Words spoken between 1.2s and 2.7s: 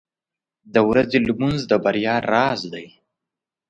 لمونځ د بریا راز